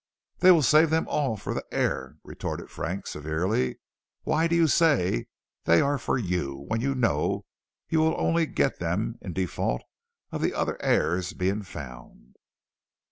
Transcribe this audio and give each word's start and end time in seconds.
"They 0.39 0.49
will 0.49 0.63
save 0.63 0.89
them 0.89 1.05
all 1.07 1.37
for 1.37 1.53
the 1.53 1.63
heir," 1.71 2.17
retorted 2.23 2.71
Frank, 2.71 3.05
severely. 3.05 3.77
"Why 4.23 4.47
do 4.47 4.55
you 4.55 4.65
say 4.65 5.27
they 5.65 5.79
are 5.79 5.99
for 5.99 6.17
you, 6.17 6.65
when 6.67 6.81
you 6.81 6.95
know 6.95 7.45
you 7.87 7.99
will 7.99 8.19
only 8.19 8.47
get 8.47 8.79
them 8.79 9.19
in 9.21 9.33
default 9.33 9.83
of 10.31 10.43
other 10.53 10.81
heirs 10.81 11.33
being 11.33 11.61
found." 11.61 12.35